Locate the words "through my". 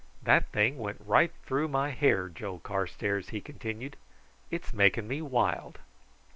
1.45-1.91